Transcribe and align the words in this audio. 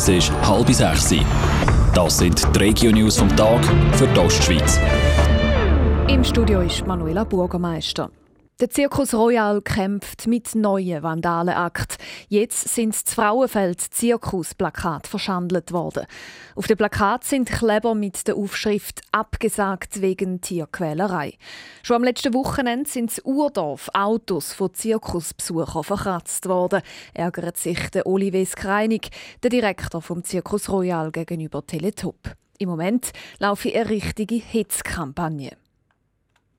Es 0.00 0.08
ist 0.08 0.32
halb 0.48 0.66
sechs. 0.72 1.14
Das 1.92 2.16
sind 2.16 2.56
die 2.56 2.58
Regio-News 2.58 3.18
vom 3.18 3.28
Tag 3.36 3.62
für 3.92 4.06
die 4.06 4.18
Ostschweiz. 4.18 4.80
Im 6.08 6.24
Studio 6.24 6.62
ist 6.62 6.86
Manuela 6.86 7.24
Bürgermeister. 7.24 8.10
Der 8.60 8.68
Zirkus 8.68 9.14
Royal 9.14 9.62
kämpft 9.62 10.26
mit 10.26 10.54
neuen 10.54 11.02
Vandalenakten. 11.02 11.96
Jetzt 12.28 12.68
sind 12.68 12.92
das 12.92 13.14
Frauenfeld 13.14 13.80
Zirkusplakat 13.80 15.06
verschandelt 15.06 15.72
worden. 15.72 16.04
Auf 16.56 16.66
dem 16.66 16.76
Plakat 16.76 17.24
sind 17.24 17.48
Kleber 17.48 17.94
mit 17.94 18.28
der 18.28 18.36
Aufschrift 18.36 19.00
«Abgesagt 19.12 20.02
wegen 20.02 20.42
Tierquälerei». 20.42 21.38
Schon 21.82 21.96
am 21.96 22.04
letzten 22.04 22.34
Wochenende 22.34 22.90
sind 22.90 23.16
in 23.16 23.24
Urdorf 23.32 23.88
Autos 23.94 24.52
von 24.52 24.74
Zirkusbesuchern 24.74 25.82
verkratzt 25.82 26.46
worden, 26.46 26.82
ärgert 27.14 27.56
sich 27.56 27.88
der 27.88 28.06
Olivier 28.06 28.44
Skreinig, 28.44 29.08
der 29.42 29.48
Direktor 29.48 30.02
vom 30.02 30.22
Zirkus 30.22 30.68
Royal 30.68 31.10
gegenüber 31.12 31.66
Teletop. 31.66 32.34
Im 32.58 32.68
Moment 32.68 33.12
laufe 33.38 33.74
eine 33.74 33.88
richtige 33.88 34.34
Hitzkampagne. 34.34 35.56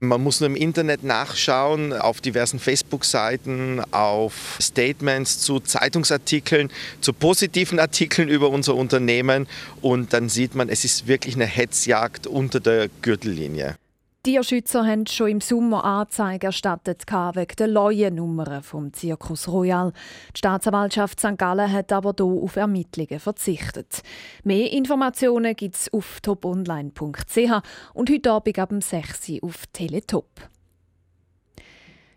Man 0.04 0.23
muss 0.23 0.40
nur 0.40 0.50
im 0.50 0.55
Internet 0.55 1.04
nachschauen, 1.04 1.94
auf 1.94 2.22
diversen 2.22 2.59
Facebook-Seiten, 2.59 3.84
auf 3.92 4.58
Statements 4.59 5.42
zu 5.42 5.59
Zeitungsartikeln, 5.59 6.72
zu 7.02 7.14
positiven 7.14 7.78
Artikeln 7.78 8.28
über 8.28 8.50
unser 8.50 8.73
Unternehmen 8.73 9.48
und 9.80 10.12
dann 10.12 10.28
sieht 10.28 10.56
man, 10.56 10.70
es 10.70 10.86
ist 10.86 11.06
wirklich 11.06 11.36
eine 11.36 11.45
Hetzjagd 11.45 12.26
unter 12.26 12.59
der 12.59 12.90
Gürtellinie. 13.04 13.76
Tierschützer 14.23 14.85
haben 14.85 15.07
schon 15.07 15.30
im 15.30 15.41
Sommer 15.41 15.84
Anzeige 15.84 16.48
erstattet 16.48 17.07
wegen 17.07 17.55
der 17.57 17.67
Leuennummer 17.67 18.61
vom 18.61 18.94
Zirkus 18.94 19.47
Royal. 19.47 19.94
Die 20.35 20.38
Staatsanwaltschaft 20.38 21.20
St. 21.20 21.39
Gallen 21.39 21.71
hat 21.71 21.91
aber 21.91 22.13
hier 22.16 22.27
auf 22.27 22.55
Ermittlungen 22.55 23.20
verzichtet. 23.20 24.03
Mehr 24.44 24.71
Informationen 24.71 25.55
gibt 25.55 25.73
es 25.73 25.91
auf 25.91 26.22
toponline.ch 26.22 27.63
und 27.95 28.09
heute 28.11 28.31
Abend 28.31 28.59
ab 28.59 28.72
6 28.80 29.30
Uhr 29.30 29.39
auf 29.41 29.66
Teletop. 29.73 30.30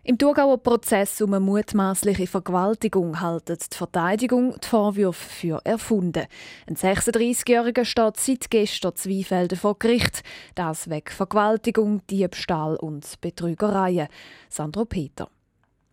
Im 0.07 0.19
Thurgauer 0.19 0.59
Prozess 0.59 1.19
um 1.19 1.33
eine 1.33 1.39
mutmaßliche 1.39 2.27
Vergewaltigung 2.27 3.21
hält 3.21 3.49
die 3.49 3.75
Verteidigung 3.75 4.55
die 4.63 4.67
Vorwürfe 4.67 5.29
für 5.29 5.61
erfunden. 5.63 6.27
Ein 6.67 6.75
36-Jähriger 6.75 7.85
steht 7.85 8.17
seit 8.17 8.51
gestern 8.51 8.95
Zweifelden 8.95 9.57
vor 9.57 9.79
Gericht. 9.79 10.21
Das 10.53 10.91
wegen 10.91 11.09
Vergewaltigung, 11.09 12.05
Diebstahl 12.05 12.75
und 12.75 13.19
Betrügereien. 13.19 14.07
Sandro 14.47 14.85
Peter. 14.85 15.27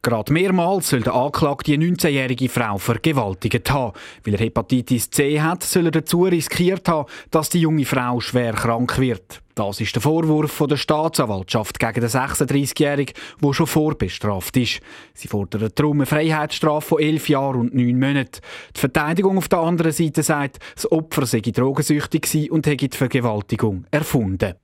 Gerade 0.05 0.33
mehrmals 0.33 0.89
soll 0.89 1.03
der 1.03 1.15
Anklagte 1.15 1.79
die 1.79 1.79
19-jährige 1.79 2.49
Frau 2.49 2.77
vergewaltigt 2.77 3.71
haben. 3.71 3.93
Weil 4.25 4.35
er 4.35 4.41
Hepatitis 4.41 5.09
C 5.11 5.41
hat, 5.41 5.63
soll 5.63 5.87
er 5.87 5.93
dazu 5.93 6.25
riskiert 6.25 6.89
haben, 6.89 7.09
dass 7.31 7.51
die 7.51 7.61
junge 7.61 7.85
Frau 7.85 8.19
schwer 8.19 8.53
krank 8.53 8.99
wird. 8.99 9.41
Das 9.55 9.81
ist 9.81 9.95
der 9.95 10.03
Vorwurf 10.03 10.61
der 10.69 10.77
Staatsanwaltschaft 10.77 11.79
gegen 11.79 12.01
den 12.01 12.11
36-Jährigen, 12.11 13.15
der 13.41 13.53
schon 13.53 13.67
vorbestraft 13.69 14.57
ist. 14.57 14.81
Sie 15.15 15.29
fordert 15.29 15.79
darum 15.79 15.99
eine 16.01 16.07
Freiheitsstrafe 16.07 16.89
von 16.89 17.01
elf 17.01 17.29
Jahren 17.29 17.61
und 17.61 17.75
neun 17.75 18.01
Monaten. 18.01 18.41
Die 18.75 18.81
Verteidigung 18.81 19.39
auf 19.39 19.49
der 19.49 19.61
anderen 19.61 19.93
Seite 19.93 20.25
sagt, 20.25 20.59
das 20.75 20.91
Opfer 20.91 21.27
sei 21.27 21.43
drogensüchtig 21.43 22.51
und 22.51 22.67
hätte 22.67 22.89
die 22.89 22.97
Vergewaltigung 22.97 23.85
erfunden. 23.93 24.55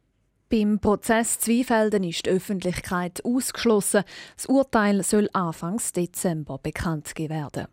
Beim 0.50 0.78
Prozess 0.78 1.38
Zweifelden 1.38 2.04
ist 2.04 2.24
die 2.24 2.30
Öffentlichkeit 2.30 3.22
ausgeschlossen. 3.22 4.02
Das 4.34 4.46
Urteil 4.46 5.02
soll 5.02 5.28
Anfang 5.34 5.78
Dezember 5.94 6.56
bekannt 6.56 7.12
werden. 7.18 7.66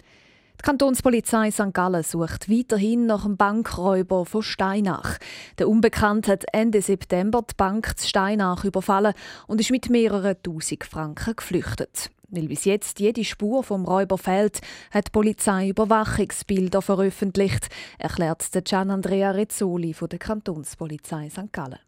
Die 0.00 0.62
Kantonspolizei 0.64 1.52
St. 1.52 1.72
Gallen 1.72 2.02
sucht 2.02 2.50
weiterhin 2.50 3.06
nach 3.06 3.24
einem 3.24 3.36
Bankräuber 3.36 4.26
von 4.26 4.42
Steinach. 4.42 5.18
Der 5.58 5.68
Unbekannte 5.68 6.32
hat 6.32 6.44
Ende 6.52 6.82
September 6.82 7.42
die 7.48 7.54
Bank 7.56 7.94
Steinach 7.96 8.64
überfallen 8.64 9.14
und 9.46 9.60
ist 9.60 9.70
mit 9.70 9.88
mehreren 9.88 10.36
tausend 10.42 10.82
Franken 10.82 11.36
geflüchtet. 11.36 12.10
Weil 12.34 12.48
bis 12.48 12.64
jetzt 12.64 12.98
jede 12.98 13.24
Spur 13.24 13.62
vom 13.62 13.84
Räuber 13.84 14.16
fehlt, 14.16 14.62
hat 14.90 15.08
die 15.08 15.10
Polizei 15.10 15.68
Überwachungsbilder 15.68 16.80
veröffentlicht, 16.80 17.68
erklärt 17.98 18.48
Gian 18.64 18.90
Andrea 18.90 19.32
Rezzoli 19.32 19.92
von 19.92 20.08
der 20.08 20.18
Kantonspolizei 20.18 21.28
St. 21.28 21.52
Gallen. 21.52 21.78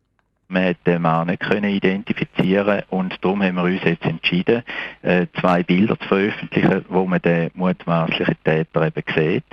Man 0.49 0.67
hat 0.67 0.87
den 0.87 1.01
Mann 1.01 1.29
nicht 1.29 1.41
können 1.41 1.71
identifizieren 1.71 2.83
und 2.91 3.17
darum 3.23 3.43
haben 3.43 3.55
wir 3.55 3.63
uns 3.63 3.83
jetzt 3.85 4.05
entschieden, 4.05 4.63
äh, 5.01 5.27
zwei 5.41 5.63
Bilder 5.63 5.99
zu 5.99 6.09
veröffentlichen, 6.09 6.85
wo 6.91 7.07
man 7.07 7.23
den 7.23 7.51
mutmaßlichen 7.55 8.37
Täter 8.45 8.87
eben 8.87 9.03
sieht. 9.17 9.45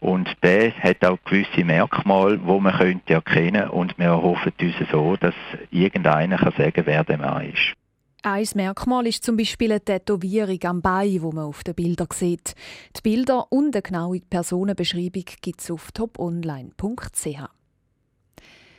Und 0.00 0.28
der 0.42 0.74
hat 0.74 1.04
auch 1.04 1.18
gewisse 1.24 1.64
Merkmale, 1.64 2.40
wo 2.42 2.58
man 2.58 2.76
könnte 2.76 3.14
erkennen 3.14 3.70
und 3.70 3.96
wir 3.98 4.06
erhoffen 4.06 4.52
uns 4.60 4.74
so, 4.90 5.14
dass 5.16 5.34
irgendeiner 5.70 6.38
kann 6.38 6.52
sagen, 6.58 6.82
wer 6.84 7.04
der 7.04 7.18
Mann 7.18 7.50
ist. 7.50 7.76
Ein 8.22 8.46
Merkmal 8.54 9.06
ist 9.06 9.24
zum 9.24 9.38
Beispiel 9.38 9.72
eine 9.72 9.80
Tätowierung 9.82 10.62
am 10.64 10.82
Bein, 10.82 11.22
wo 11.22 11.32
man 11.32 11.46
auf 11.46 11.64
den 11.64 11.74
Bildern 11.74 12.08
sieht. 12.12 12.54
Die 12.94 13.00
Bilder 13.00 13.50
und 13.50 13.74
eine 13.74 13.80
genaue 13.80 14.20
Personenbeschreibung 14.20 15.24
gibt 15.40 15.62
es 15.62 15.70
auf 15.70 15.90
toponline.ch. 15.92 17.59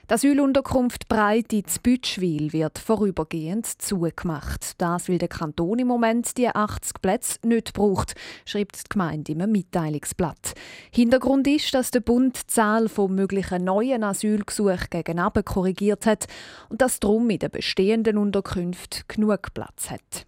Die 0.10 0.14
Asylunterkunft 0.14 1.08
Breite 1.08 1.58
in 1.58 1.64
Bütschwil 1.82 2.52
wird 2.54 2.80
vorübergehend 2.80 3.66
zugemacht. 3.66 4.74
Das, 4.78 5.08
weil 5.08 5.18
der 5.18 5.28
Kanton 5.28 5.80
im 5.80 5.88
Moment 5.88 6.38
die 6.38 6.50
80 6.50 7.02
Plätze 7.02 7.40
nicht 7.46 7.74
braucht, 7.74 8.16
schreibt 8.46 8.78
die 8.78 8.90
Gemeinde 8.90 9.32
im 9.32 9.52
Mitteilungsblatt. 9.52 10.54
Hintergrund 10.92 11.48
ist, 11.48 11.74
dass 11.74 11.92
der 11.92 12.02
Bund 12.02 12.42
die 12.44 12.48
Zahl 12.48 12.90
von 12.90 13.16
möglichen 13.16 13.64
neuen 13.64 14.04
Asylgesuchen 14.04 14.88
gegen 14.90 15.22
korrigiert 15.46 16.06
hat 16.06 16.28
und 16.70 16.82
dass 16.82 17.00
darum 17.00 17.30
in 17.30 17.40
den 17.40 17.52
bestehenden 17.52 18.18
Unterkünften 18.18 19.04
genug 19.08 19.54
Platz 19.54 19.90
hat. 19.90 20.26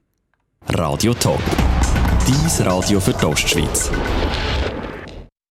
Radio 0.69 1.13
Top. 1.13 1.41
Dies 2.25 2.65
Radio 2.65 2.99
für 2.99 3.13
die 3.13 3.25
Ostschweiz. 3.25 3.91